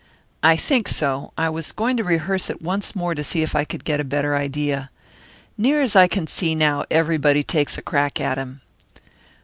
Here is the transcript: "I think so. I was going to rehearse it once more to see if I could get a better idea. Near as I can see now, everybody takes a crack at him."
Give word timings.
"I 0.41 0.55
think 0.55 0.87
so. 0.87 1.31
I 1.37 1.49
was 1.49 1.71
going 1.71 1.95
to 1.97 2.03
rehearse 2.03 2.49
it 2.49 2.59
once 2.59 2.95
more 2.95 3.13
to 3.13 3.23
see 3.23 3.43
if 3.43 3.55
I 3.55 3.65
could 3.65 3.83
get 3.85 3.99
a 3.99 4.03
better 4.03 4.35
idea. 4.35 4.89
Near 5.59 5.79
as 5.79 5.95
I 5.95 6.07
can 6.07 6.25
see 6.25 6.55
now, 6.55 6.85
everybody 6.89 7.43
takes 7.43 7.77
a 7.77 7.83
crack 7.83 8.19
at 8.19 8.39
him." 8.39 8.61